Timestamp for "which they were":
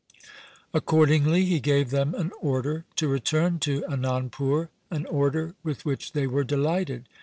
5.85-6.43